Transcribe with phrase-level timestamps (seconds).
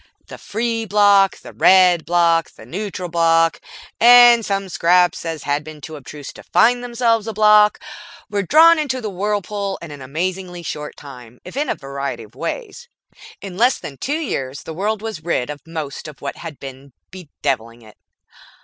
[0.25, 3.61] The Free Bloc, the Red Bloc, the Neutral Bloc
[3.99, 7.77] and such scraps as had been too obtuse to find themselves a Bloc
[8.27, 12.33] were drawn into the whirlpool in an amazingly short time, if in a variety of
[12.33, 12.89] ways.
[13.41, 16.93] In less than two years the world was rid of most of what had been
[17.11, 17.99] bedeviling it.